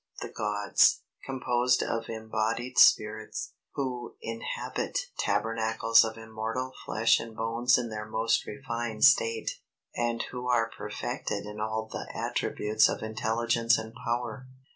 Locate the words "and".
7.19-7.35, 9.95-10.23, 13.77-13.93